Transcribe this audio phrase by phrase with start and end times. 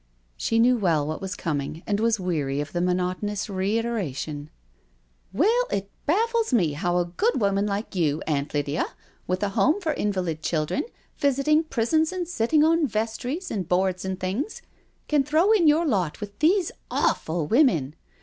[0.35, 4.49] She knew well what was coming, and was weary of the monoto nous reiteration,
[4.89, 8.87] *' Well, it baffles me how a good woman like you, Aunt Lydia,
[9.27, 10.85] with a home for invalid children,
[11.19, 14.63] visiting prisons and sitting on vestries and boards and things,
[15.07, 17.93] can throw in your lot with these awful women.